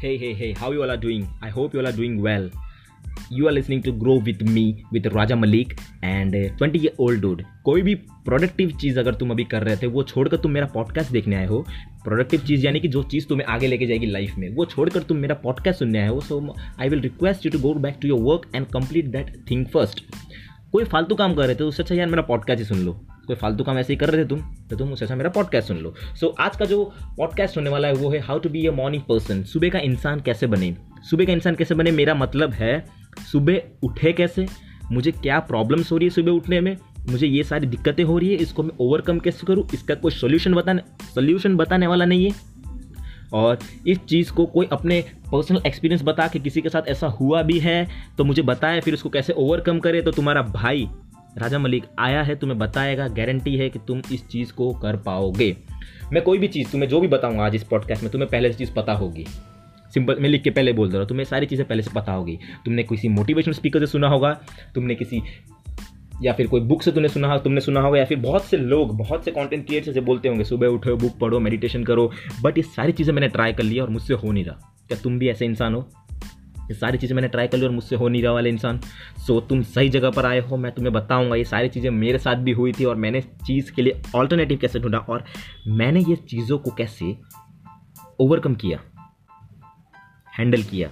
[0.00, 1.22] Hey, hey, hey, how you all are doing?
[1.42, 2.44] I hope you all are doing well.
[3.30, 7.20] You are listening to Grow with me with Raja Malik and uh, 20 year old
[7.20, 7.42] dude.
[7.64, 7.94] कोई भी
[8.28, 11.46] productive चीज़ अगर तुम अभी कर रहे थे वो छोड़कर तुम मेरा पॉडकास्ट देखने आए
[11.46, 11.60] हो
[12.04, 15.16] प्रोडक्टिव चीज़ यानी कि जो चीज़ तुम्हें आगे लेके जाएगी लाइफ में वो छोड़कर तुम
[15.16, 16.40] मेरा पॉडकास्ट सुनने आए हो so
[16.80, 20.04] I will request you to go back to your work and complete that thing first
[20.72, 23.36] कोई फालतू काम कर रहे थे उससे अच्छा यार मेरा पॉडकास्ट ही सुन लो कोई
[23.36, 24.40] फालतू काम ऐसे ही कर रहे थे तुम
[24.70, 27.70] तो तुम उससे अच्छा मेरा पॉडकास्ट सुन लो। सो so, आज का जो पॉडकास्ट होने
[27.70, 30.76] वाला है वो है how to be a morning person सुबह का इंसान कैसे बने?
[31.10, 31.90] सुबह का इंसान कैसे बने?
[31.90, 32.86] मेरा मतलब है
[33.32, 34.46] सुबह उठे कैसे?
[34.92, 36.76] मुझे क्या प्रॉब्लम्स हो रही है सुबह उठने में?
[37.08, 39.68] मुझे ये सारी दिक्कतें हो रही है इसको मैं ओवरकम कैसे करूँ?
[39.74, 40.82] इसका कोई सोल्यूशन बताने
[41.14, 42.58] सोल्यूशन बताने वाला नहीं है।
[43.32, 47.42] और इस चीज़ को कोई अपने पर्सनल एक्सपीरियंस बता के किसी के साथ ऐसा हुआ
[47.42, 50.88] भी है तो मुझे बताए फिर उसको कैसे ओवरकम करे तो तुम्हारा भाई
[51.38, 55.56] राजा मलिक आया है, तुम्हें बताएगा गारंटी है कि तुम इस चीज़ को कर पाओगे।
[56.12, 58.58] मैं कोई भी चीज़, तुम्हें जो भी बताऊँगा आज इस पॉडकास्ट में, तुम्हें पहले से
[58.58, 59.26] चीज़ पता होगी।
[59.94, 62.12] सिंपल मैं लिख के पहले बोल दे रहा हूँ, तुम्हें सारी चीज़ें पहले से पता
[62.12, 64.32] होगी। तुमने किसी मोटिवेशनल स्पीकर से सुना होगा,
[64.74, 65.22] तुमने किसी,
[66.22, 68.96] या फिर कोई बुक से तुमने सुना तुमने सुना होगा, या फिर बहुत से लोग,
[68.98, 72.10] बहुत से कंटेंट क्रिएटर से बोलते होंगे, सुबह उठो बुक पढ़ो मेडिटेशन करो।
[72.42, 75.18] बट ये सारी चीज़ें मैंने ट्राई कर लिया और मुझसे हो नहीं रहा। क्या तुम
[75.18, 75.88] भी ऐसे इंसान हो?
[76.68, 78.80] ये सारी चीज़ें मैंने ट्राई कर ली और मुझसे हो नहीं रहा वाले इंसान।
[79.26, 82.36] सो तुम सही जगह पर आए हो मैं तुम्हें बताऊँगा। ये सारी चीज़ें मेरे साथ
[82.36, 85.24] भी हुई थी और मैंने चीज़ के लिए ऑल्टरनेटिव कैसे ढूंढा और
[85.66, 87.16] मैंने ये चीज़ों को कैसे
[88.20, 88.80] ओवरकम किया
[90.38, 90.90] हैंडल किया।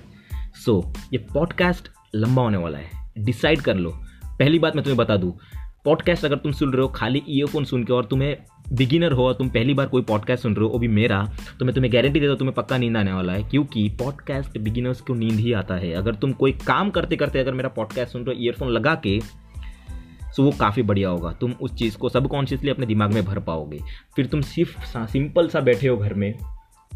[0.65, 3.91] सो so, ये पॉडकास्ट लंबा होने वाला है। डिसाइड कर लो।
[4.39, 5.39] पहली बात मैं तुम्हें बता दूँ
[5.85, 8.37] पॉडकास्ट अगर तुम सुन रहे हो खाली ईयरफोन सुन के और तुम्हें
[8.73, 11.23] बिगिनर हो और तुम पहली बार कोई पॉडकास्ट सुन रहे हो, वो भी मेरा
[11.61, 15.01] तो मैं तुम्हें गारंटी देता हूँ, तुम्हें पक्का नींद आने वाला है, क्योंकि पॉडकास्ट बिगिनर्स
[15.01, 18.25] को नींद ही आता है। अगर तुम कोई काम करते करते अगर मेरा पॉडकास्ट सुन
[18.25, 19.19] रहे हो ईयरफोन लगा के
[20.37, 23.79] तो वो काफ़ी बढ़िया होगा। तुम उस चीज़ को सबकॉन्शियसली अपने दिमाग में भर पाओगे।
[24.17, 26.33] फिर तुम सिर्फ़ सिंपल सा बैठे हो घर में,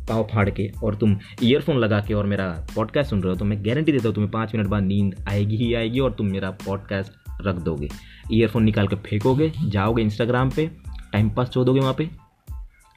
[0.09, 3.45] पाँव फाड़ के, और तुम ईयरफोन लगा के और मेरा पॉडकास्ट सुन रहे हो तो
[3.45, 6.51] मैं गारंटी देता हूँ, तुम्हें पाँच मिनट बाद नींद आएगी ही आएगी और तुम मेरा
[6.67, 7.89] पॉडकास्ट रख दोगे।
[8.33, 10.71] ईयरफोन निकाल के फेंकोगे, जाओगे इंस्टाग्राम पे
[11.13, 12.09] टाइम पास छोड़ दोगे वहाँ पे?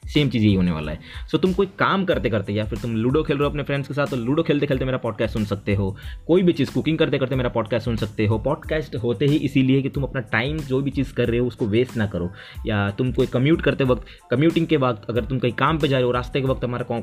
[0.04, 1.00] सेम चीज़ यही होने वाला है।
[1.32, 3.64] सो so, तुम कोई काम करते करते या फिर तुम लूडो खेल रहे हो अपने
[3.64, 5.96] फ्रेंड्स के साथ तो लूडो खेलते खेलते मेरा पॉडकास्ट सुन सकते हो।
[6.28, 9.82] कोई भी चीज़ कुकिंग करते करते मेरा पॉडकास्ट सुन सकते हो। पॉडकास्ट होते ही इसीलिए
[9.82, 12.30] कि तुम अपना टाइम जो भी चीज़ कर रहे हो उसको वेस्ट ना करो।
[12.68, 15.98] या तुम कोई कम्यूट करते वक्त कम्यूटिंग के वक्त अगर तुम कहीं काम पर जा
[15.98, 17.00] रहे हो रास्ते के वक्त हमारा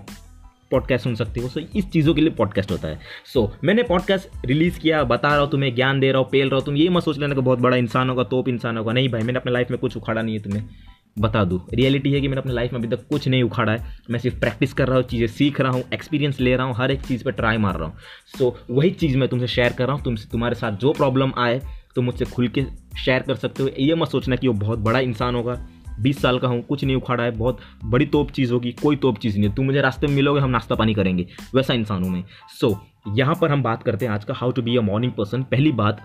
[0.70, 3.00] पॉडकास्ट सुन सकते हो। सो इस चीज़ों के लिए पॉडकास्ट होता है।
[3.32, 6.48] सो so, मैंने पॉडकास्ट रिलीज़ किया बता रहा हूँ तुम्हें ज्ञान दे रहा हूँ पेल
[6.48, 8.92] रहा हूँ। तुम ये मत सोच लेना कि बहुत बड़ा इंसान होगा तोप इंसान होगा।
[8.92, 10.68] नहीं भाई मैंने अपने लाइफ में कुछ उखाड़ा नहीं है तुम्हें।
[11.16, 13.94] बता दूँ। रियलिटी है कि मैंने अपने लाइफ में अभी तक कुछ नहीं उखाड़ा है।
[14.10, 16.90] मैं सिर्फ़ प्रैक्टिस कर रहा हूँ चीज़ें सीख रहा हूँ एक्सपीरियंस ले रहा हूँ हर
[16.90, 17.96] एक चीज़ पर ट्राई मार रहा हूँ।
[18.38, 21.32] सो so, वही चीज़ मैं तुमसे शेयर कर रहा हूँ। तुमसे तुम्हारे साथ जो प्रॉब्लम
[21.38, 21.60] आए
[21.96, 22.64] तो मुझसे खुल के
[23.04, 25.58] शेयर कर सकते हो। ये मत सोचना कि वो बहुत बड़ा इंसान होगा
[26.00, 29.18] बीस साल का हूँ कुछ नहीं उखाड़ा है बहुत बड़ी तोप चीज़ होगी कोई तोप
[29.18, 32.10] चीज़ नहीं है। तुम मुझे रास्ते में मिलोगे हम नाश्ता पानी करेंगे। वैसा इंसान हूँ
[32.12, 32.24] मैं।
[32.60, 35.12] सो so, यहाँ पर हम बात करते हैं आज का how to be a morning
[35.12, 36.00] person पहली बात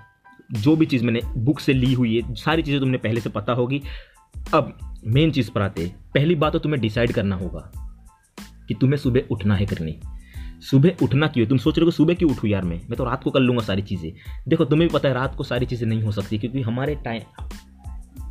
[0.53, 3.53] जो भी चीज़ मैंने बुक से ली हुई है सारी चीज़ें तुमने पहले से पता
[3.53, 3.81] होगी।
[4.53, 7.71] अब मेन चीज़ पर आते पहली बात तो तुम्हें डिसाइड करना होगा
[8.67, 9.99] कि तुम्हें सुबह उठना है करनी
[10.71, 11.47] सुबह उठना क्यों?
[11.47, 12.77] तुम सोच रहे हो सुबह क्यों उठूँ यार मैं?
[12.77, 14.13] मैं तो रात को कर लूँगा सारी चीज़ें।
[14.47, 17.21] देखो, तुम्हें भी पता है रात को सारी चीज़ें नहीं हो सकती क्योंकि हमारे टाइम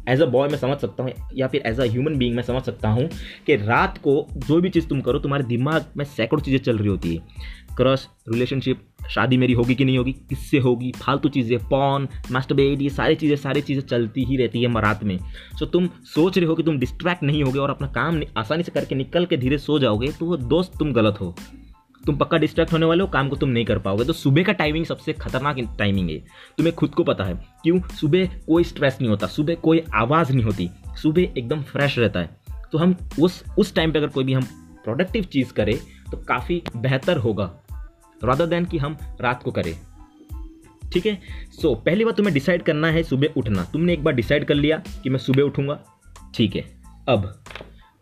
[0.09, 2.63] एज अ बॉय मैं समझ सकता हूँ, या फिर एज अ ह्यूमन बींग मैं समझ
[2.63, 3.09] सकता हूँ
[3.47, 6.89] कि रात को जो भी चीज़ तुम करो, तुम्हारे दिमाग में सैकड़ों चीज़ें चल रही
[6.89, 12.09] होती है। क्रश रिलेशनशिप शादी मेरी होगी कि नहीं होगी, किससे होगी, फालतू चीज़ें पॉन
[12.33, 15.19] मास्टरबेट ये सारी चीज़ें सारी चीज़ें चलती ही रहती है रात में।
[15.59, 18.73] सो तुम सोच रहे हो कि तुम डिस्ट्रैक्ट नहीं होगे और अपना काम आसानी से
[18.73, 21.35] करके निकल के धीरे सो जाओगे तो वो दोस्त तुम गलत हो।
[22.07, 24.53] तुम पक्का डिस्ट्रैक्ट होने वाले हो, काम को तुम नहीं कर पाओगे। तो सुबह का
[24.53, 26.19] टाइमिंग सबसे खतरनाक टाइमिंग है।
[26.59, 27.81] तुम्हें खुद को पता है। क्यों?
[27.81, 30.71] सुबह कोई स्ट्रेस नहीं होता, सुबह कोई आवाज़ नहीं होती,
[31.03, 32.37] सुबह एकदम फ्रेश रहता है।
[32.73, 34.43] तो हम उस उस टाइम पे अगर कोई भी हम
[34.85, 35.79] प्रोडक्टिव चीज़ करें
[36.11, 37.61] तो काफ़ी बेहतर होगा।
[38.25, 39.81] रादर देन कि हम रात को करें।
[40.93, 41.21] ठीक है?
[41.63, 44.83] सो पहली बार तुम्हें डिसाइड करना है सुबह उठना। तुमने एक बार डिसाइड कर लिया
[45.03, 45.81] कि मैं सुबह उठूँगा।
[46.35, 46.65] ठीक है?
[47.09, 47.45] अब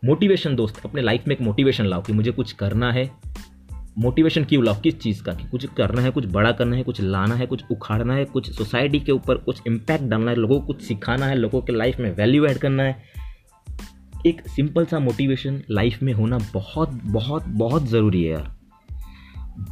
[0.05, 3.11] मोटिवेशन दोस्त, अपने लाइफ में एक मोटिवेशन लाओ कि मुझे कुछ करना है।
[3.99, 7.01] मोटिवेशन क्यों लाओ किस चीज़ का कि कुछ करना है, कुछ बड़ा करना है, कुछ
[7.01, 10.67] लाना है, कुछ उखाड़ना है, कुछ सोसाइटी के ऊपर कुछ इम्पैक्ट डालना है, लोगों को
[10.67, 13.03] कुछ सिखाना है, लोगों के लाइफ में वैल्यू ऐड करना है।
[14.27, 18.57] एक सिंपल सा मोटिवेशन लाइफ में होना बहुत बहुत बहुत ज़रूरी है यार।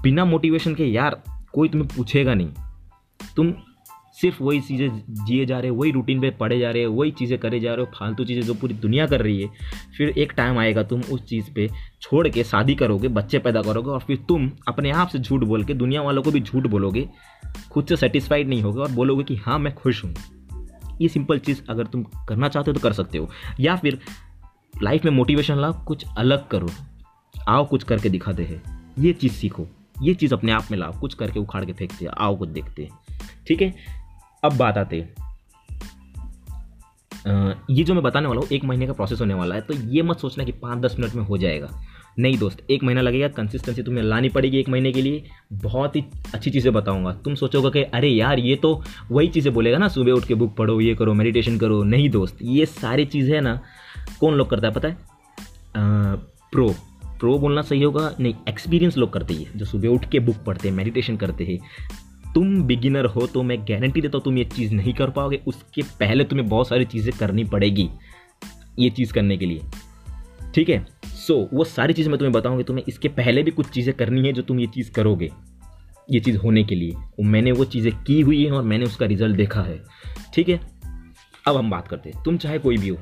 [0.02, 1.22] बिना मोटिवेशन के यार
[1.52, 2.52] कोई तुम्हें पूछेगा नहीं।
[3.36, 3.54] तुम
[4.20, 7.10] सिर्फ़ वही चीज़ें जिए जा रहे हो, वही रूटीन पे पढ़े जा रहे हो, वही
[7.10, 9.48] चीज़ें करे जा रहे हो, फालतू चीज़ें जो पूरी दुनिया कर रही है।
[9.98, 11.68] फिर एक टाइम आएगा तुम उस चीज़ पे
[12.00, 15.64] छोड़ के शादी करोगे, बच्चे पैदा करोगे और फिर तुम अपने आप से झूठ बोल
[15.64, 17.08] के, दुनिया वालों को भी झूठ बोलोगे,
[17.70, 20.14] खुद से सेटिस्फाइड नहीं होगे और बोलोगे कि हाँ मैं खुश हूँ।
[21.00, 23.30] ये सिंपल चीज़ अगर तुम करना चाहते हो तो कर सकते हो।
[23.60, 23.98] या फिर
[24.82, 26.68] लाइफ में मोटिवेशन लाओ, कुछ अलग करो।
[27.48, 28.62] आओ, कुछ करके दिखाते हैं।
[28.98, 29.66] ये चीज़ सीखो।
[30.02, 32.88] ये चीज़ अपने आप में लाओ। कुछ करके उखाड़ के फेंकते आओ, कुछ देखते
[33.46, 33.99] ठीक है?
[34.42, 34.96] अब बात आते
[37.70, 40.02] ये जो मैं बताने वाला हूँ एक महीने का प्रोसेस होने वाला है तो ये
[40.02, 41.68] मत सोचना कि पाँच दस मिनट में हो जाएगा।
[42.18, 45.22] नहीं दोस्त एक महीना लगेगा कंसिस्टेंसी तुम्हें लानी पड़ेगी एक महीने के लिए।
[45.54, 46.04] बहुत ही
[46.34, 48.72] अच्छी चीज़ें बताऊँगा। तुम सोचोगे कि अरे यार ये तो
[49.10, 52.38] वही चीज़ें बोलेगा ना सुबह उठ के बुक पढ़ो ये करो मेडिटेशन करो। नहीं दोस्त
[52.42, 53.60] ये सारी चीज़ें ना
[54.20, 54.94] कौन लोग करता है पता है?
[54.94, 56.14] आ,
[56.52, 56.68] प्रो
[57.20, 60.68] प्रो बोलना सही होगा नहीं एक्सपीरियंस लोग करते हैं। जो सुबह उठ के बुक पढ़ते
[60.68, 61.58] हैं मेडिटेशन करते हैं
[62.34, 65.82] तुम बिगिनर हो तो मैं गारंटी देता हूँ तुम ये चीज़ नहीं कर पाओगे। उसके
[66.00, 67.88] पहले तुम्हें बहुत सारी चीज़ें करनी पड़ेगी
[68.78, 69.60] ये चीज़ करने के लिए।
[70.54, 70.84] ठीक है?
[71.06, 74.26] सो so, वो सारी चीज़ें मैं तुम्हें बताऊँगी तुम्हें इसके पहले भी कुछ चीज़ें करनी
[74.26, 75.30] है जो तुम ये चीज़ करोगे
[76.10, 79.06] ये चीज़ होने के लिए। वो मैंने वो चीज़ें की हुई हैं और मैंने उसका
[79.06, 79.78] रिज़ल्ट देखा है।
[80.34, 80.60] ठीक है?
[81.48, 82.96] अब हम बात करते हैं। तुम चाहे कोई भी हो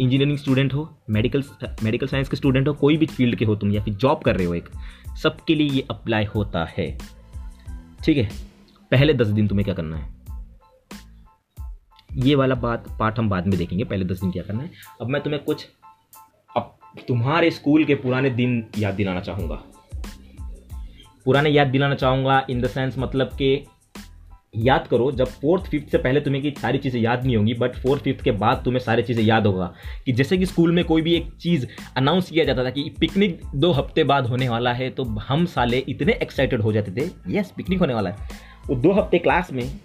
[0.00, 1.42] इंजीनियरिंग स्टूडेंट हो मेडिकल
[1.82, 4.36] मेडिकल साइंस के स्टूडेंट हो कोई भी फ़ील्ड के हो तुम या फिर जॉब कर
[4.36, 4.68] रहे हो एक
[5.22, 6.86] सबके लिए ये अप्लाई होता है।
[8.04, 8.28] ठीक है?
[8.90, 10.20] पहले दस दिन तुम्हें क्या करना है?
[12.16, 14.70] ये वाला बात, पाठ हम बाद में देखेंगे, पहले दस दिन क्या करना है।
[15.00, 15.66] अब मैं तुम्हें कुछ,
[16.56, 16.76] अब
[17.08, 19.62] तुम्हारे स्कूल के पुराने दिन याद दिलाना चाहूँगा।
[21.24, 23.66] पुराने याद दिलाना चाहूँगा इन द सेंस मतलब कि
[24.56, 27.76] याद करो, जब फोर्थ फिफ्थ से पहले तुम्हें की सारी चीज़ें याद नहीं होंगी बट
[27.76, 29.72] फोर्थ फिफ्थ के बाद तुम्हें सारी चीज़ें याद होगा
[30.06, 31.66] कि जैसे कि स्कूल में कोई भी एक चीज़
[31.96, 35.78] अनाउंस किया जाता था कि पिकनिक दो हफ़्ते बाद होने वाला है तो हम साले
[35.78, 39.80] इतने एक्साइटेड हो जाते थे। यस पिकनिक होने वाला है। वो दो हफ़्ते क्लास में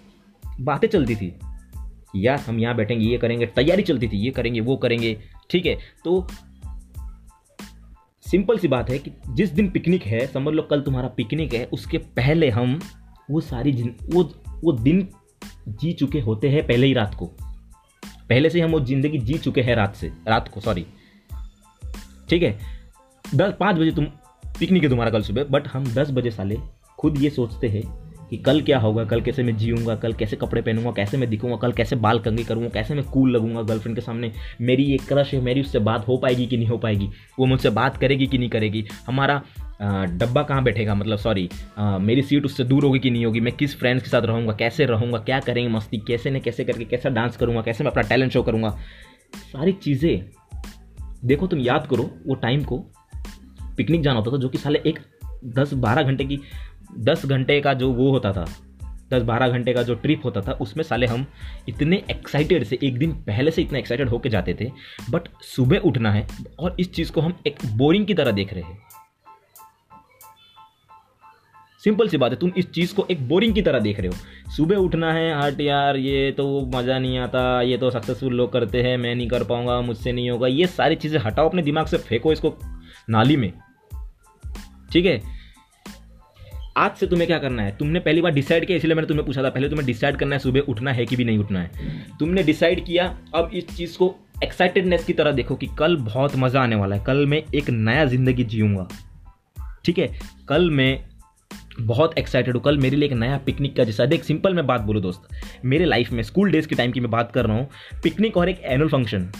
[0.60, 1.34] बातें चलती थी।
[2.16, 5.78] यार, हम यहाँ बैठेंगे, ये करेंगे, तैयारी चलती थी, ये करेंगे, वो करेंगे, ठीक है?
[6.04, 6.26] तो
[8.26, 11.64] सिंपल सी बात है कि जिस दिन पिकनिक है, समझ लो कल तुम्हारा पिकनिक है,
[11.64, 12.80] उसके पहले हम
[13.30, 13.72] वो सारी
[14.12, 14.22] वो
[14.64, 15.08] वो दिन
[15.68, 17.26] जी चुके होते हैं पहले ही रात को।
[18.28, 20.86] पहले से हम वो ज़िंदगी जी चुके हैं रात से, रात को सॉरी
[22.28, 22.58] ठीक है?
[23.34, 24.04] दस, पाँच बजे तुम
[24.58, 26.56] पिकनिक है तुम्हारा कल सुबह बट हम दस बजे साले
[26.98, 30.62] खुद ये सोचते हैं कि कल क्या होगा, कल कैसे मैं जीऊँगा, कल कैसे कपड़े
[30.62, 34.02] पहनूँगा, कैसे मैं दिखूँगा, कल कैसे बाल कंगे करूँगा, कैसे मैं कूल लगूँगा गर्लफ्रेंड के
[34.02, 37.08] सामने, मेरी एक क्रश है, मेरी उससे बात हो पाएगी कि नहीं हो पाएगी,
[37.38, 39.42] वो मुझसे बात करेगी कि नहीं करेगी, हमारा
[39.80, 43.78] डब्बा कहाँ बैठेगा मतलब सॉरी मेरी सीट उससे दूर होगी कि नहीं होगी, मैं किस
[43.78, 47.36] फ्रेंड्स के साथ रहूँगा, कैसे रहूँगा, क्या करेंगे मस्ती, कैसे न कैसे करके कैसा डांस
[47.36, 48.70] करूँगा, कैसे मैं अपना टैलेंट शो करूँगा,
[49.36, 50.30] सारी चीज़ें,
[51.24, 52.78] देखो तुम याद करो, वो टाइम को
[53.76, 54.98] पिकनिक जाना होता था, जो कि साले एक
[55.56, 56.38] दस बारह घंटे की
[56.90, 58.46] दस घंटे का जो वो होता था,
[59.12, 61.26] दस बारह घंटे का जो ट्रिप होता था, उसमें साले हम
[61.68, 64.70] इतने एक्साइटेड से, एक दिन पहले से इतना एक्साइटेड होके जाते थे
[65.10, 66.26] बट सुबह उठना है
[66.58, 68.78] और इस चीज़ को हम एक बोरिंग की तरह देख रहे हैं।
[71.84, 74.50] सिंपल सी बात है, तुम इस चीज़ को एक बोरिंग की तरह देख रहे हो।
[74.50, 78.82] सुबह उठना है, हट यार, ये तो मज़ा नहीं आता, ये तो सक्सेसफुल लोग करते
[78.82, 81.98] हैं, मैं नहीं कर पाऊँगा, मुझसे नहीं होगा, ये सारी चीज़ें हटाओ, अपने दिमाग से
[81.98, 82.54] फेंको इसको
[83.10, 83.52] नाली में।
[84.92, 85.35] ठीक है?
[86.76, 87.76] आज से तुम्हें क्या करना है?
[87.76, 90.38] तुमने पहली बार डिसाइड किया, इसलिए मैंने तुम्हें पूछा था। पहले तुम्हें डिसाइड करना है,
[90.38, 91.70] सुबह उठना है कि भी नहीं उठना है।
[92.18, 94.14] तुमने डिसाइड किया, अब इस चीज़ को
[94.44, 98.04] एक्साइटेडनेस की तरह देखो कि कल बहुत मज़ा आने वाला है। कल मैं एक नया
[98.04, 98.88] ज़िंदगी जीऊँगा।
[99.84, 100.10] ठीक है?
[100.48, 101.04] कल मैं
[101.80, 104.80] बहुत एक्साइटेड हूँ। कल मेरे लिए एक नया पिकनिक का जैसा देख सिंपल मैं बात
[104.80, 105.28] बोलूँ दोस्त।
[105.64, 107.68] मेरे लाइफ में स्कूल डेज़ के टाइम की मैं बात कर रहा हूँ।
[108.02, 109.30] पिकनिक और एक एनुअल फ़ंक्शन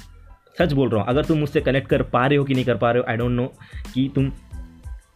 [0.59, 2.77] सच बोल रहा हूँ। अगर तुम मुझसे कनेक्ट कर पा रहे हो कि नहीं कर
[2.77, 3.47] पा रहे हो आई डोंट नो
[3.95, 4.31] कि तुम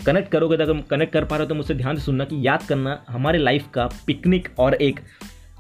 [0.07, 2.47] कनेक्ट करोगे तो अगर कनेक्ट कर पा रहे हो तो मुझसे ध्यान से सुनना कि
[2.47, 5.01] याद करना हमारे लाइफ का पिकनिक और एक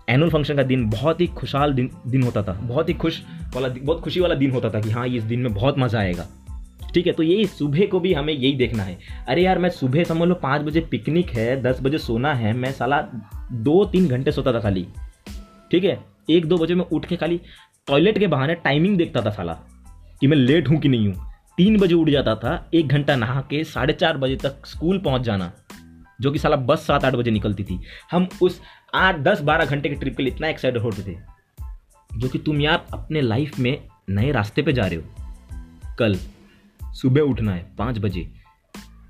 [0.09, 3.21] एनुअल फ़ंक्शन का दिन बहुत ही खुशहाल दिन दिन होता था। बहुत ही खुश
[3.55, 6.27] वाला बहुत खुशी वाला दिन होता था कि हाँ इस दिन में बहुत मज़ा आएगा।
[6.95, 10.05] ठीक है तो यही सुबह को भी हमें यही देखना है। अरे यार, मैं सुबह
[10.05, 13.01] समझ लो पाँच बजे पिकनिक है, दस बजे सोना है, मैं साला
[13.53, 14.87] दो तीन घंटे सोता था खाली।
[15.71, 15.99] ठीक है,
[16.31, 17.41] एक दो बजे मैं उठ के खाली
[17.89, 19.53] टॉयलेट के बहाने टाइमिंग देखता था साला
[20.21, 21.30] कि मैं लेट हूँ कि नहीं हूँ।
[21.61, 25.23] तीन बजे उठ जाता था, एक घंटा नहा के साढ़े चार बजे तक स्कूल पहुँच
[25.23, 25.51] जाना,
[26.21, 27.79] जो कि साला बस सात आठ बजे निकलती थी।
[28.11, 28.61] हम उस
[28.95, 31.17] आठ, दस, बारह घंटे के ट्रिप के लिए इतना एक्साइटेड होते थे,
[32.11, 33.79] जो कि तुम यार अपने लाइफ में
[34.11, 36.17] नए रास्ते पे जा रहे हो। कल
[36.81, 38.27] सुबह उठना है, पाँच बजे।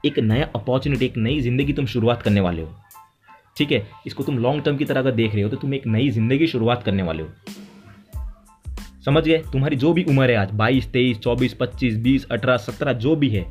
[0.07, 2.75] एक नया अपॉर्चुनिटी एक नई ज़िंदगी तुम शुरुआत करने वाले हो।
[3.57, 5.87] ठीक है, इसको तुम लॉन्ग टर्म की तरह अगर देख रहे हो तो तुम एक
[5.89, 7.29] नई ज़िंदगी शुरुआत करने वाले हो।
[9.05, 9.39] समझ गए?
[9.53, 13.29] तुम्हारी जो भी उम्र है आज बाईस तेईस चौबीस पच्चीस बीस अठारह सत्रह जो भी
[13.29, 13.45] है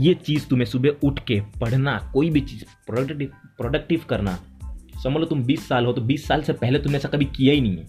[0.00, 4.38] ये चीज़ तुम्हें सुबह उठ के पढ़ना कोई भी चीज़ प्रोडक्टिव प्रोडक्टिव करना।
[5.02, 7.54] समझ लो तुम 20 साल हो तो 20 साल से पहले तुमने ऐसा कभी किया
[7.54, 7.86] ही नहीं है।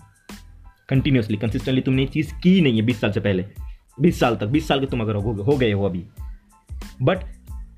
[0.90, 3.46] कंटिन्यूसली कंसिस्टेंटली तुमने ये चीज़ की नहीं है 20 साल से पहले।
[4.02, 6.04] 20 साल तक 20 साल के तुम अगर हो, हो गए हो अभी।
[7.02, 7.18] बट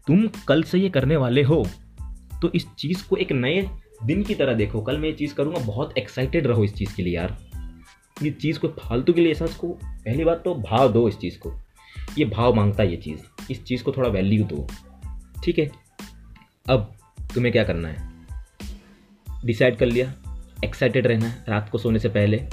[0.07, 1.65] तुम कल से ये करने वाले हो
[2.41, 3.69] तो इस चीज़ को एक नए
[4.05, 7.03] दिन की तरह देखो। कल मैं ये चीज़ करूँगा बहुत एक्साइटेड रहो इस चीज़ के
[7.03, 7.37] लिए यार।
[8.23, 11.39] ये चीज़ को फालतू के लिए ऐसा को, पहली बात तो भाव दो इस चीज़
[11.39, 11.53] को।
[12.17, 14.67] ये भाव माँगता है ये चीज़। इस चीज़ को थोड़ा वैल्यू दो।
[15.43, 15.71] ठीक है?
[16.69, 16.93] अब
[17.33, 18.11] तुम्हें क्या करना है?
[19.45, 20.13] डिसाइड कर लिया।
[20.65, 22.45] एक्साइटेड रहना है। रात को सोने से पहले।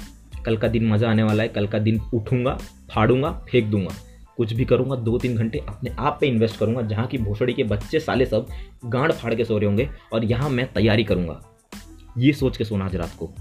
[0.45, 2.59] कल का दिन मज़ा आने वाला है। कल का दिन उठूँगा,
[2.91, 3.95] फाड़ूँगा, फेंक दूँगा।
[4.37, 7.65] कुछ भी करूँगा दो तीन घंटे अपने आप पे इन्वेस्ट करूँगा, जहाँ की भोसड़ी के
[7.65, 8.47] बच्चे साले सब
[8.85, 11.43] गांड फाड़ के सो रहे होंगे और यहाँ मैं तैयारी करूँगा।
[12.19, 13.35] ये सोच के सोना आज रात को।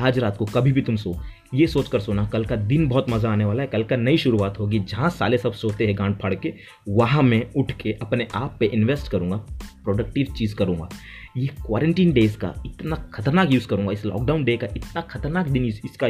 [0.00, 1.14] आज रात को कभी भी तुम सो।
[1.54, 4.16] ये सोच कर सोना कल का दिन बहुत मज़ा आने वाला है कल का नई
[4.16, 6.52] शुरुआत होगी। जहाँ साले सब सोते हैं गांड फाड़ के
[6.88, 9.36] वहाँ मैं उठ के अपने आप पे इन्वेस्ट करूँगा
[9.84, 10.88] प्रोडक्टिव चीज़ करूँगा।
[11.36, 15.64] ये क्वारंटीन डेज़ का इतना खतरनाक यूज़ करूँगा इस लॉकडाउन डे का इतना खतरनाक दिन
[15.64, 16.08] इस, इसका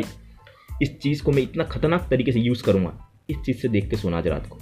[0.83, 2.93] इस चीज़ को मैं इतना खतरनाक तरीके से यूज़ करूँगा
[3.31, 4.59] इस चीज़ से देख के सोना आज रात को।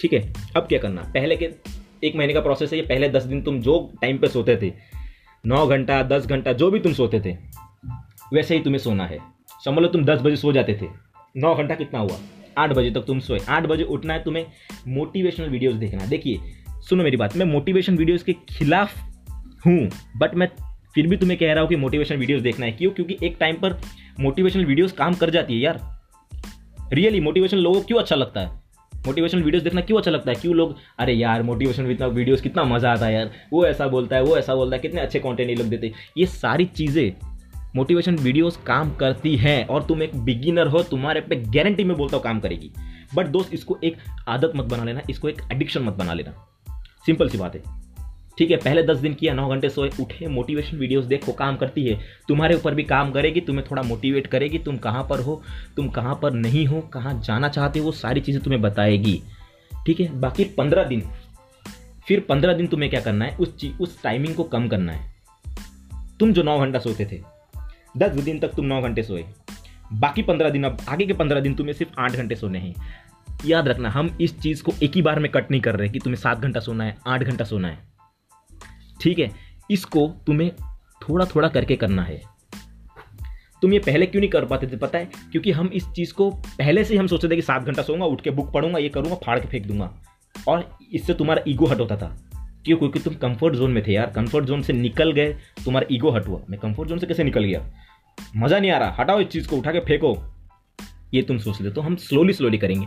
[0.00, 1.02] ठीक है अब क्या करना?
[1.14, 1.50] पहले के
[2.04, 4.72] एक महीने का प्रोसेस है ये पहले दस दिन तुम जो टाइम पे सोते थे
[5.44, 7.36] नौ घंटा दस घंटा जो भी तुम सोते थे
[8.32, 9.18] वैसे ही तुम्हें सोना है।
[9.64, 10.86] समझ लो, तुम दस बजे सो जाते थे।
[11.36, 12.18] नौ घंटा कितना हुआ?
[12.58, 14.46] आठ बजे तक तुम सोए। आठ बजे उठना है तुम्हें
[14.88, 16.40] मोटिवेशनल वीडियोस देखना। देखिए,
[16.88, 18.98] सुनो मेरी बात, मैं मोटिवेशन वीडियोस के खिलाफ
[19.66, 20.48] हूँ बट मैं
[20.94, 22.90] फिर भी तुम्हें कह रहा हूँ कि मोटिवेशन वीडियोस देखना है। क्यों?
[22.90, 23.80] क्योंकि एक टाइम पर
[24.20, 25.80] मोटिवेशनल वीडियोस काम कर जाती है यार।
[26.92, 28.50] रियली मोटिवेशन लोगों को क्यों अच्छा लगता है?
[29.06, 30.36] मोटिवेशनल वीडियोस देखना क्यों अच्छा लगता है?
[30.40, 34.16] क्यों लोग, अरे यार मोटिवेशन इतना वीडियोस कितना मज़ा आता है यार। वो ऐसा बोलता
[34.16, 37.29] है, वो ऐसा बोलता है, कितने अच्छे कंटेंट ये लोग देते ये सारी चीज़ें
[37.76, 42.16] मोटिवेशन वीडियोस काम करती हैं और तुम एक बिगिनर हो, तुम्हारे पे गारंटी में बोलता
[42.16, 42.70] हूँ काम करेगी।
[43.14, 43.96] बट दोस्त, इसको एक
[44.28, 46.30] आदत मत बना लेना, इसको एक एडिक्शन मत बना लेना।
[47.06, 47.62] सिंपल सी बात है।
[48.38, 51.86] ठीक है, पहले दस दिन किया, नौ घंटे सोए, उठे मोटिवेशन वीडियोस देखो, काम करती
[51.86, 55.42] है। तुम्हारे ऊपर भी काम करेगी, तुम्हें थोड़ा मोटिवेट करेगी, तुम कहाँ पर हो,
[55.76, 59.22] तुम कहाँ पर नहीं हो, कहाँ जाना चाहते हो, वो सारी चीज़ें तुम्हें बताएगी।
[59.86, 61.02] ठीक है, बाकी पंद्रह दिन।
[62.08, 65.12] फिर पंद्रह दिन तुम्हें क्या करना है, उस उस टाइमिंग को कम करना है।
[66.20, 67.39] तुम जो नौ घंटा सोते थे
[67.96, 69.24] दस दिन तक तुम नौ घंटे सोए।
[69.92, 72.74] बाकी पंद्रह दिन अब, आगे के पंद्रह दिन तुम्हें सिर्फ़ आठ घंटे सोने हैं।
[73.44, 75.98] याद रखना, हम इस चीज़ को एक ही बार में कट नहीं कर रहे कि
[75.98, 77.78] तुम्हें सात घंटा सोना है, आठ घंटा सोना है।
[79.00, 79.30] ठीक है,
[79.70, 80.52] इसको तुम्हें
[81.08, 82.22] थोड़ा थोड़ा करके करना है।
[83.62, 85.04] तुम ये पहले क्यों नहीं कर पाते थे पता है?
[85.04, 88.04] क्योंकि हम इस चीज़ को पहले से ही हम सोचते थे कि सात घंटा सोऊँगा,
[88.04, 89.94] उठ के बुक पढ़ूँगा, ये करूँगा, फाड़ के फेंक दूँगा।
[90.48, 92.29] और इससे तुम्हारा ईगो हट होता था।
[92.64, 95.32] क्यों क्योंकि तुम कंफर्ट जोन में थे यार। कंफर्ट जोन से निकल गए,
[95.64, 97.64] तुम्हारा ईगो हट हुआ। मैं कंफर्ट जोन से कैसे निकल गया?
[98.36, 100.16] मज़ा नहीं आ रहा। हटाओ इस चीज़ को, उठा के फेंको।
[101.14, 102.86] ये तुम सोच ले तो हम स्लोली स्लोली करेंगे।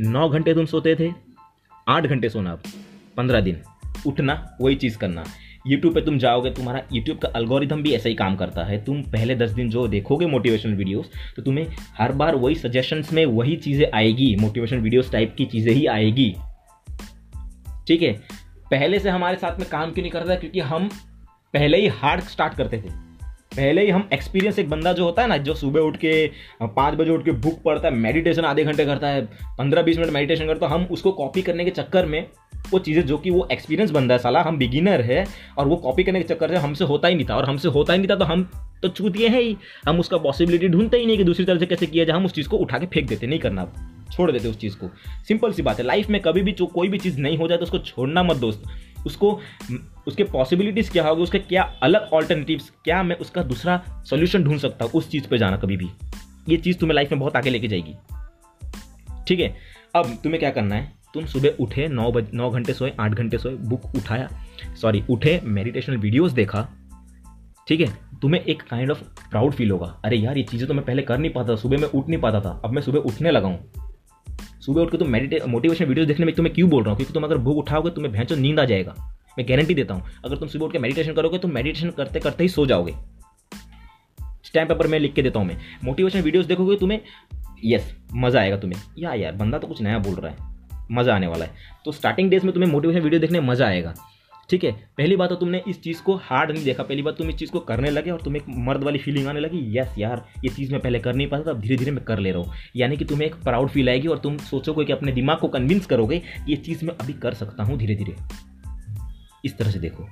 [0.00, 1.10] नौ घंटे तुम सोते थे,
[1.88, 2.62] आठ घंटे सोना अब।
[3.16, 3.60] पंद्रह दिन।
[4.06, 5.24] उठना, वही चीज़ करना।
[5.66, 9.02] यूट्यूब पे तुम जाओगे, तुम्हारा यूट्यूब का अल्गोरिथम भी ऐसा ही काम करता है। तुम
[9.02, 11.66] पहले दस दिन जो देखोगे मोटिवेशनल वीडियोस तो तुम्हें
[11.98, 16.34] हर बार वही सजेशंस में वही चीज़ें आएगी। मोटिवेशन वीडियोस टाइप की चीज़ें ही आएगी।
[17.86, 18.12] ठीक है?
[18.70, 20.34] पहले से हमारे साथ में काम क्यों नहीं करता?
[20.34, 20.88] क्योंकि हम
[21.54, 23.02] पहले ही हार्ड स्टार्ट करते थे।
[23.56, 26.26] पहले ही हम एक्सपीरियंस एक बंदा जो होता है ना, जो सुबह उठ के,
[26.62, 29.24] पाँच बजे उठ के बुक पढ़ता है मेडिटेशन आधे घंटे करता है,
[29.58, 32.26] पंद्रह बीस मिनट मेडिटेशन करता है, हम उसको कॉपी करने के चक्कर में,
[32.70, 35.26] वो चीज़ें जो कि वो एक्सपीरियंस बंदा है साला, हम बिगिनर है,
[35.58, 37.92] और वो कॉपी करने के चक्कर से हमसे होता ही नहीं था, और हमसे होता
[37.92, 38.48] ही नहीं था तो हम
[38.82, 39.56] तो चूतिए हैं ही।
[39.88, 42.32] हम उसका पॉसिबिलिटी ढूंढते ही नहीं कि दूसरी तरह से कैसे किया जाए, हम उस
[42.32, 43.72] चीज़ को उठा के फेंक देते, नहीं करना।
[44.12, 44.88] छोड़ देते उस चीज़ को।
[45.28, 47.58] सिंपल सी बात है, लाइफ में कभी भी जो कोई भी चीज़ नहीं हो जाए
[47.58, 48.62] तो उसको छोड़ना मत दोस्त।
[49.06, 49.40] उसको,
[50.06, 54.84] उसके पॉसिबिलिटीज़ क्या होगी, उसके क्या अलग ऑल्टरनेटिव्स क्या मैं उसका दूसरा सोल्यूशन ढूंढ सकता
[54.84, 55.88] हूँ उस चीज़ पर जाना कभी भी।
[56.48, 57.94] ये चीज़ तुम्हें लाइफ में बहुत आगे लेके जाएगी।
[59.28, 59.56] ठीक है?
[59.96, 60.92] अब तुम्हें क्या करना है?
[61.14, 64.28] तुम सुबह उठे, नौ बज, नौ घंटे सोए, आठ घंटे सोए बुक उठाया।
[64.80, 66.68] सॉरी उठे मेडिटेशनल वीडियोस देखा।
[67.68, 67.98] ठीक है?
[68.22, 71.18] तुम्हें एक काइंड ऑफ़ प्राउड फील होगा। अरे यार, ये चीज़ें तो मैं पहले कर
[71.18, 73.83] नहीं पाता सुबह मैं उठ नहीं पाता था। अब मैं सुबह उठने लगा हूँ।
[74.64, 76.96] सुबह उठ के तुम मेडिटे मोटिवेशन वीडियो देखने में तुम्हें क्यों बोल रहा हूँ?
[76.96, 78.94] क्योंकि तुम अगर भूख उठाओगे, तुम्हें भैंस नींद आ जाएगा।
[79.36, 82.44] मैं गारंटी देता हूँ, अगर तुम सुबह उठ के मेडिटेशन करोगे तो मेडिटेशन करते करते
[82.44, 82.94] ही सो जाओगे।
[84.44, 87.00] स्टैम्प पेपर में लिख के देता हूँ मैं। मोटिवेशन वीडियोस देखोगे तुम्हें
[87.64, 90.52] यस मज़ा आएगा तुम्हें। या यार, बंदा तो कुछ नया बोल रहा है,
[90.92, 91.50] मज़ा आने वाला है।
[91.84, 93.94] तो स्टार्टिंग डेज़ में तुम्हें मोटिवेशन वीडियो देखने मज़ा आएगा।
[94.50, 94.72] ठीक है?
[94.98, 97.50] पहली बात तो तुमने इस चीज़ को हार्ड नहीं देखा। पहली बात तुम इस चीज़
[97.50, 100.72] को करने लगे और तुम्हें एक मर्द वाली फीलिंग आने लगी। यस यार, ये चीज़
[100.72, 102.96] मैं पहले कर नहीं पाता था, अब धीरे धीरे मैं कर ले रहा हूँ। यानी
[102.96, 106.18] कि तुम्हें एक प्राउड फील आएगी और तुम सोचोगे कि अपने दिमाग को कन्विंस करोगे
[106.18, 108.16] कि ये चीज़ मैं अभी कर सकता हूँ धीरे धीरे
[109.44, 110.08] इस तरह से देखो।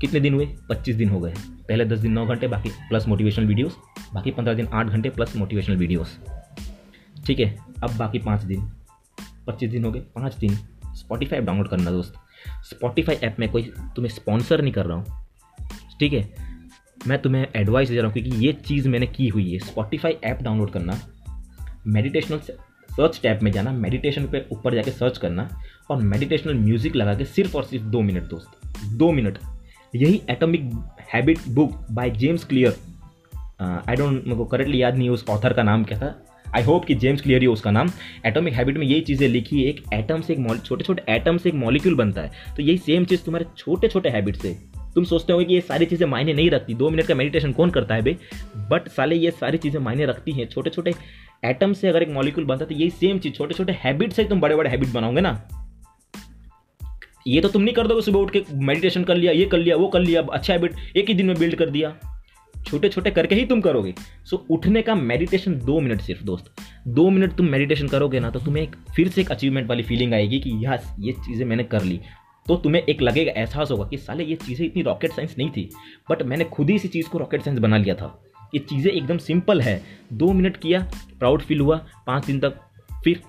[0.00, 0.46] कितने दिन हुए?
[0.68, 1.34] पच्चीस दिन हो गए।
[1.68, 3.76] पहले दस दिन नौ घंटे, बाकी प्लस मोटिवेशनल वीडियोस
[4.14, 6.18] बाकी पंद्रह दिन आठ घंटे प्लस मोटिवेशनल वीडियोस
[7.26, 7.56] ठीक है?
[7.82, 8.70] अब बाकी पाँच दिन।
[9.46, 10.54] पच्चीस दिन हो गए, पाँच दिन।
[10.94, 12.14] स्पॉटीफाई डाउनलोड करना दोस्त।
[12.64, 13.62] स्पॉटीफाई ऐप में कोई
[13.96, 15.26] तुम्हें स्पॉन्सर नहीं कर रहा हूँ।
[16.00, 16.28] ठीक है?
[17.06, 20.42] मैं तुम्हें एडवाइस दे रहा हूँ क्योंकि ये चीज़ मैंने की हुई है। स्पॉटिफाई ऐप
[20.42, 20.98] डाउनलोड करना
[21.86, 25.48] मेडिटेशनल सर्च टैब में जाना मेडिटेशन पे ऊपर जाके सर्च करना
[25.90, 28.48] और मेडिटेशनल म्यूज़िक लगा के सिर्फ़ और सिर्फ़ दो मिनट दोस्त,
[28.86, 29.38] दो मिनट
[29.94, 30.70] यही atomic
[31.12, 32.76] habit book by James Clear
[33.62, 36.84] I don't मेरे को करेक्टली याद नहीं उस ऑथर का नाम क्या था। आई होप
[36.84, 37.90] कि जेम्स क्लियर हो उसका नाम।
[38.26, 41.48] एटॉमिक हैबिट में यही चीज़ें लिखी है, एक एटम से एक छोटे छोटे एटम से
[41.48, 44.56] एक मॉलिक्यूल बनता है। तो यही सेम चीज़ तुम्हारे छोटे छोटे हैबिट से।
[44.94, 47.70] तुम सोचते हो कि ये सारी चीज़ें मायने नहीं रखती। दो मिनट का मेडिटेशन कौन
[47.70, 48.16] करता है बे?
[48.70, 50.94] बट साले ये सारी चीज़ें मायने रखती हैं। छोटे छोटे
[51.44, 54.24] एटम से अगर एक मॉलिक्यूल बनता है तो यही सेम चीज़। छोटे छोटे हैबिट से
[54.24, 55.40] तुम बड़े बड़े हैबिट बनाओगे ना।
[57.26, 59.76] ये तो तुम नहीं कर दोगे सुबह उठ के मेडिटेशन कर लिया, ये कर लिया,
[59.76, 61.88] वो कर लिया अच्छा हैबिट एक ही दिन में बिल्ड कर दिया।
[62.68, 63.94] छोटे छोटे करके ही तुम करोगे।
[64.24, 66.52] सो so, उठने का मेडिटेशन दो मिनट सिर्फ़ दोस्त।
[66.88, 70.14] दो मिनट तुम मेडिटेशन करोगे ना तो तुम्हें एक फिर से एक अचीवमेंट वाली फीलिंग
[70.14, 72.00] आएगी कि यस ये चीज़ें मैंने कर ली।
[72.46, 75.68] तो तुम्हें एक लगेगा एहसास होगा कि साले ये चीज़ें इतनी रॉकेट साइंस नहीं थी।
[76.10, 78.18] बट मैंने खुद ही इसी चीज़ को रॉकेट साइंस बना लिया था।
[78.54, 79.80] ये चीज़ें एकदम सिंपल है।
[80.12, 80.80] दो मिनट किया
[81.18, 82.60] प्राउड फील हुआ पाँच दिन तक
[83.04, 83.20] फिर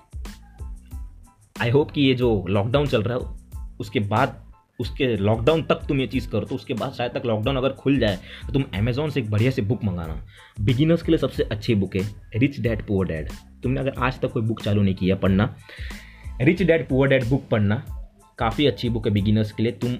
[1.56, 4.42] आई होप कि ये जो लॉकडाउन चल रहा है उसके बाद
[4.80, 7.98] उसके लॉकडाउन तक तुम ये चीज़ करो तो उसके बाद शायद तक लॉकडाउन अगर खुल
[7.98, 10.24] जाए तो तुम अमेजोन से एक बढ़िया से बुक मंगाना।
[10.60, 12.02] बिगिनर्स के लिए सबसे अच्छी बुक है
[12.36, 13.30] रिच डैड पुअर डैड
[13.62, 15.54] तुमने अगर आज तक कोई बुक चालू नहीं किया पढ़ना
[16.40, 17.76] rich dad poor dad book पढ़ना,
[18.38, 19.96] काफ़ी अच्छी बुक है बिगिनर्स के लिए। तुम,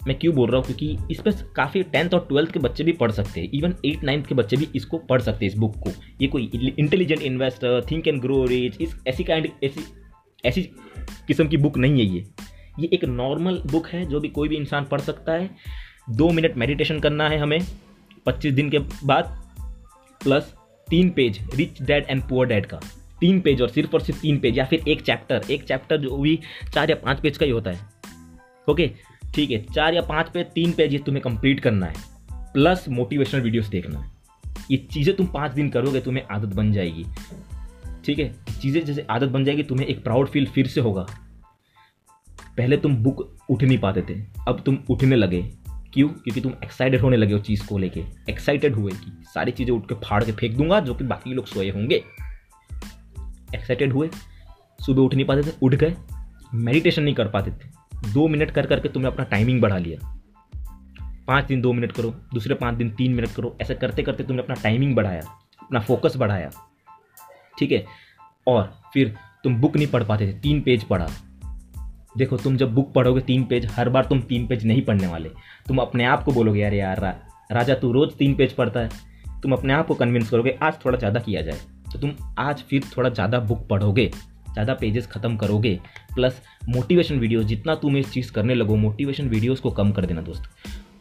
[0.00, 0.66] मैं क्यों बोल रहा हूँ?
[0.66, 4.04] क्योंकि इस पर काफ़ी टेंथ और ट्वेल्थ के बच्चे भी पढ़ सकते हैं इवन एट
[4.04, 7.84] नाइन्थ के बच्चे भी इसको पढ़ सकते हैं इस बुक को। ये कोई intelligent investor
[7.90, 9.84] think and grow rich is, ऐसी काइंड ऐसी
[10.44, 10.62] ऐसी
[11.26, 12.24] किस्म की बुक नहीं है ये।
[12.80, 15.50] ये एक नॉर्मल बुक है, जो भी कोई भी इंसान पढ़ सकता है।
[16.10, 17.60] दो मिनट मेडिटेशन करना है हमें,
[18.26, 19.38] पच्चीस दिन के बाद
[20.20, 20.54] प्लस
[20.88, 22.80] तीन page rich dad and poor dad का।
[23.20, 26.16] तीन पेज और सिर्फ़ और सिर्फ़ तीन पेज या फिर एक चैप्टर एक चैप्टर जो
[26.16, 26.38] भी
[26.74, 27.80] चार या पाँच पेज का ही होता है।
[28.68, 28.90] ओके
[29.34, 31.94] ठीक है, चार या पाँच पेज तीन पेज ये तुम्हें कंप्लीट करना है।
[32.52, 34.10] प्लस मोटिवेशनल वीडियोस देखना है।
[34.70, 37.04] ये चीज़ें तुम पाँच दिन करोगे, तुम्हें आदत बन जाएगी।
[38.04, 38.32] ठीक है?
[38.60, 41.06] चीज़ें जैसे आदत बन जाएगी, तुम्हें एक प्राउड फील फिर से होगा।
[42.56, 45.42] पहले तुम बुक उठ नहीं पाते थे, अब तुम उठने लगे।
[45.92, 46.08] क्यों?
[46.08, 49.88] क्योंकि तुम एक्साइटेड होने लगे उस चीज़ को लेके। एक्साइटेड हुए कि सारी चीज़ें उठ
[49.88, 52.04] के फाड़ के फेंक दूँगा, जो कि बाकी लोग सोए होंगे।
[53.54, 54.10] एक्साइटेड हुए,
[54.86, 55.96] सुबह उठ नहीं पाते थे, उठ गए।
[56.54, 60.22] मेडिटेशन नहीं कर पाते थे। दो मिनट कर करके तुमने अपना टाइमिंग बढ़ा लिया।
[61.26, 64.42] पाँच दिन दो मिनट करो, दूसरे पाँच दिन तीन मिनट करो। ऐसे करते करते तुमने
[64.42, 65.20] अपना टाइमिंग बढ़ाया,
[65.62, 66.50] अपना फोकस बढ़ाया।
[67.58, 67.86] ठीक है?
[68.46, 71.08] और फिर तुम बुक नहीं पढ़ पाते थे, तीन पेज पढ़ा।
[72.14, 75.28] देखो तुम जब बुक पढ़ोगे तीन पेज हर बार तुम तीन पेज नहीं पढ़ने वाले।
[75.68, 77.14] तुम अपने आप को बोलोगे यार यार रा,
[77.50, 78.88] राजा तू रोज़ तीन पेज पढ़ता है।
[79.42, 81.58] तुम अपने आप को कन्विंस करोगे आज थोड़ा ज़्यादा किया जाए।
[81.92, 84.10] तो तुम आज फिर थोड़ा ज़्यादा बुक पढ़ोगे
[84.52, 85.78] ज़्यादा पेजेस ख़त्म करोगे
[86.14, 90.20] प्लस मोटिवेशन वीडियोस जितना तुम इस चीज़ करने लगो मोटिवेशन वीडियोस को कम कर देना
[90.22, 90.42] दोस्त।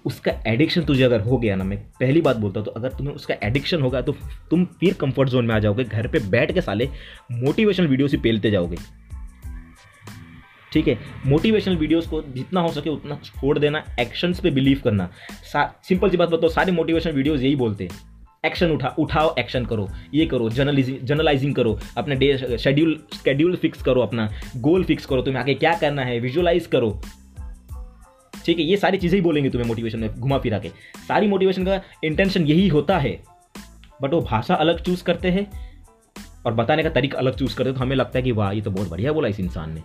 [0.05, 3.13] उसका एडिक्शन तुझे अगर हो गया ना मैं पहली बात बोलता हूँ तो अगर तुम्हें
[3.15, 4.15] उसका एडिक्शन होगा तो
[4.49, 6.89] तुम फिर कंफर्ट जोन में आ जाओगे घर पे बैठ के साले
[7.33, 8.77] मोटिवेशन वीडियोस ही पेलते जाओगे।
[10.71, 10.97] ठीक है?
[11.25, 15.09] मोटिवेशनल वीडियोस को जितना हो सके उतना छोड़ देना एक्शंस पे बिलीव करना।
[15.55, 17.99] सिंपल सी बात बताओ, सारे मोटिवेशनल वीडियोस यही बोलते हैं।
[18.45, 23.81] एक्शन उठा, उठाओ एक्शन करो, ये करो जर्नलिजिंग जर्नलाइजिंग करो, अपने डे शेड्यूल शेड्यूल फिक्स
[23.81, 26.89] करो अपना गोल फिक्स करो, तुम्हें आगे क्या करना है विजुअलाइज करो।
[28.35, 28.63] ठीक है?
[28.63, 30.69] ये सारी चीज़ें ही बोलेंगे तुम्हें मोटिवेशन में, घुमा फिरा के।
[31.07, 33.11] सारी मोटिवेशन का इंटेंशन यही होता है।
[34.01, 35.47] बट वो भाषा अलग चूज़ करते हैं,
[36.45, 38.61] और बताने का तरीका अलग चूज़ करते हैं तो हमें लगता है कि वाह, ये
[38.61, 39.81] तो बहुत बढ़िया बोला इस इंसान ने।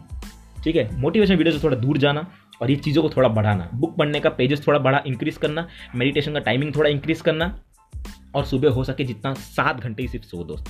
[0.67, 1.01] ठीक है?
[1.01, 4.31] मोटिवेशन वीडियो से थोड़ा दूर जाना और ये चीज़ों को थोड़ा बढ़ाना। बुक पढ़ने का
[4.31, 7.63] पेजेस थोड़ा बड़ा इंक्रीज करना मेडिटेशन का टाइमिंग थोड़ा इंक्रीज करना
[8.35, 10.65] और सुबह हो सके जितना सात घंटे ही सिर्फ़ सो दोस्त।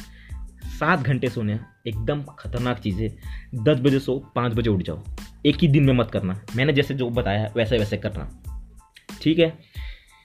[0.66, 3.16] सात घंटे सोने एकदम खतरनाक चीज़। है
[3.54, 5.02] दस बजे सो, पाँच बजे उठ जाओ।
[5.46, 8.42] एक ही दिन में मत करना। मैंने जैसे जो बताया वैसे वैसे करना।
[9.22, 9.58] ठीक है?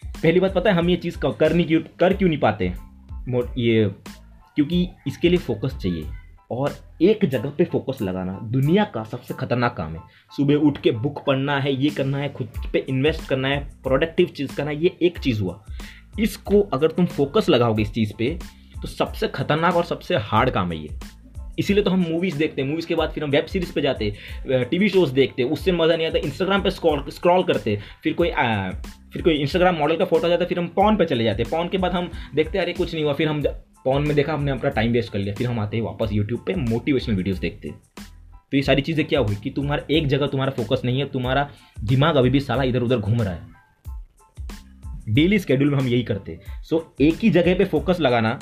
[0.06, 2.74] पहली बात पता है, हम ये चीज़ कर नहीं क्यों कर क्यों नहीं पाते?
[3.58, 3.96] ये,
[4.56, 6.21] क्योंकि इसके लिए फोकस चाहिए।
[6.52, 10.92] और एक जगह पे फोकस लगाना दुनिया का सबसे खतरनाक काम है। सुबह उठ के
[10.94, 14.84] बुक पढ़ना है ये करना है खुद पे इन्वेस्ट करना है प्रोडक्टिव चीज़ करना है
[14.84, 15.64] ये एक चीज़ हुआ।
[16.20, 18.38] इसको अगर तुम फोकस लगाओगे इस चीज़ पे
[18.82, 20.90] तो सबसे खतरनाक और सबसे हार्ड काम है ये।
[21.60, 24.06] इसीलिए तो हम मूवीज़ देखते हैं। मूवीज़ के बाद फिर हम वेब सीरीज़ पे जाते
[24.06, 28.14] हैं टीवी शोज़ देखते हैं उससे मज़ा नहीं आता। इंस्टाग्राम पे स्क्रॉल स्क्रॉल करते फिर
[28.14, 28.70] कोई आ,
[29.14, 31.44] फिर कोई इंस्टाग्राम मॉडल का फ़ोटो आ जाता है फिर हम पॉन पे चले जाते
[31.52, 33.42] पॉन के बाद हम देखते अरे कुछ नहीं हुआ। फिर हम
[33.86, 36.44] पॉन में देखा, हमने अपना टाइम वेस्ट कर लिया। फिर हम आते हैं वापस यूट्यूब
[36.48, 37.70] पे मोटिवेशनल वीडियोस देखते
[38.52, 41.50] तो ये सारी चीज़ें क्या हुई कि तुम्हारा एक जगह तुम्हारा फोकस नहीं है, तुम्हारा
[41.84, 43.50] दिमाग अभी भी साला इधर उधर घूम रहा है।
[45.10, 48.38] डेली स्केड्यूल में हम यही करते हैं। सो एक ही जगह पे फोकस लगाना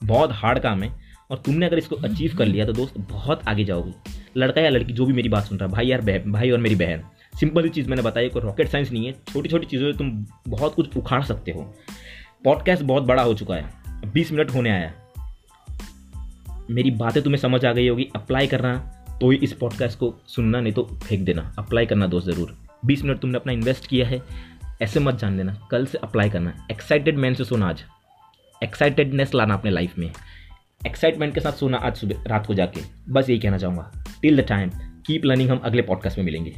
[0.00, 0.92] बहुत हार्ड काम है
[1.30, 3.92] और तुमने अगर इसको अचीव कर लिया तो दोस्त बहुत आगे जाओगे।
[4.36, 6.58] लड़का या लड़की, जो भी मेरी बात सुन रहा है, भाई यार बहन भाई और
[6.58, 9.98] मेरी बहन सिंपल चीज़ मैंने बताई, कोई रॉकेट साइंस नहीं है। छोटी छोटी चीज़ों से
[9.98, 10.10] तुम
[10.48, 11.62] बहुत कुछ उखाड़ सकते हो।
[12.44, 14.92] पॉडकास्ट बहुत बड़ा हो चुका है। बीस मिनट होने आया।
[16.70, 18.74] मेरी बातें तुम्हें समझ आ गई होगी अप्लाई करना
[19.20, 23.02] तो ही इस पॉडकास्ट को सुनना, नहीं तो फेंक देना। अप्लाई करना दोस्त ज़रूर। बीस
[23.04, 24.22] मिनट तुमने अपना इन्वेस्ट किया है,
[24.82, 27.84] ऐसे मत जान लेना, कल से अप्लाई करना। एक्साइटेड मैन से सुना आज।
[28.62, 30.10] एक्साइटेडनेस लाना अपने लाइफ में।
[30.86, 33.90] एक्साइटमेंट के साथ सोना आज सुबह, रात को जाके। बस यही कहना चाहूँगा।
[34.22, 34.70] Till the time
[35.06, 36.54] keep learning हम अगले पॉडकास्ट में मिलेंगे।